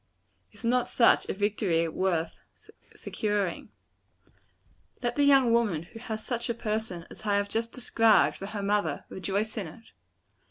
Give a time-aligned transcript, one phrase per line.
[0.51, 2.39] Is not such a victory worth
[2.95, 3.69] securing?
[5.03, 8.47] Let the young woman who has such a person as I have just described, for
[8.47, 9.91] her mother, rejoice in it.